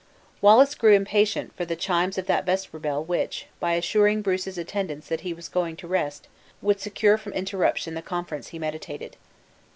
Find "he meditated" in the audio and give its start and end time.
8.47-9.15